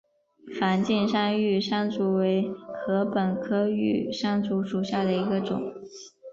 [0.59, 2.51] 梵净山玉山竹为
[2.87, 5.61] 禾本科玉山竹属下的一个种。